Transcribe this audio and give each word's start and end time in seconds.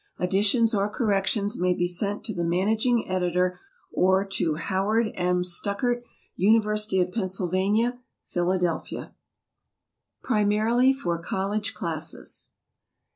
Additions 0.17 0.73
or 0.73 0.89
corrections 0.89 1.59
may 1.59 1.75
be 1.75 1.85
sent 1.87 2.23
to 2.23 2.33
the 2.33 2.43
managing 2.43 3.07
editor, 3.07 3.59
or 3.91 4.25
to 4.25 4.55
Howard 4.55 5.11
M. 5.13 5.43
Stuckert, 5.43 6.01
University 6.35 6.99
of 6.99 7.11
Pennsylvania, 7.11 7.99
Philadelphia. 8.25 9.13
Primarily 10.23 10.91
for 10.91 11.19
College 11.21 11.75
Classes. 11.75 12.49